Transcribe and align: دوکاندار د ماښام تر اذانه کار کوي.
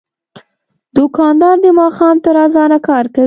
دوکاندار 0.97 1.55
د 1.65 1.67
ماښام 1.79 2.15
تر 2.25 2.35
اذانه 2.45 2.79
کار 2.87 3.05
کوي. 3.13 3.19